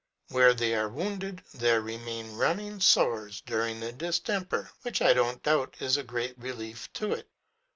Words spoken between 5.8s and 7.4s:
a great relief to it.